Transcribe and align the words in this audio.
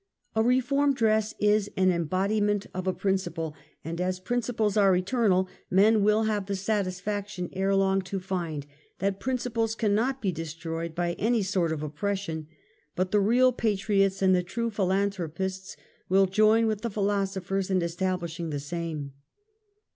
A 0.35 0.41
reform 0.41 0.95
dress 0.95 1.35
is 1.39 1.69
an 1.77 1.91
embodiment 1.91 2.65
of 2.73 2.87
a 2.87 2.91
principle; 2.91 3.53
and 3.85 4.01
as 4.01 4.19
"principles 4.19 4.75
are 4.75 4.95
eternal," 4.95 5.47
men 5.69 6.01
will 6.01 6.23
have 6.23 6.47
the 6.47 6.55
satis 6.55 6.99
faction 6.99 7.51
ere 7.53 7.75
long, 7.75 8.01
to 8.01 8.19
find 8.19 8.65
that 8.97 9.19
principles 9.19 9.75
cannot 9.75 10.19
be 10.19 10.31
destroyed 10.31 10.95
by 10.95 11.13
any 11.19 11.43
sort 11.43 11.71
of 11.71 11.83
oppression, 11.83 12.47
but 12.95 13.11
the 13.11 13.19
real 13.19 13.51
pa 13.51 13.75
triots 13.75 14.23
and 14.23 14.33
the 14.33 14.41
true 14.41 14.71
philanthropists, 14.71 15.77
will 16.09 16.25
join 16.25 16.65
with 16.65 16.81
the 16.81 16.89
philosophers 16.89 17.69
in 17.69 17.83
establishing 17.83 18.49
the 18.49 18.59
same. 18.59 19.13